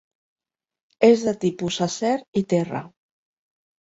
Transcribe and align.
És 1.09 1.25
de 1.27 1.33
tipus 1.45 1.79
acer 1.89 2.15
i 2.43 2.47
terra. 2.55 2.85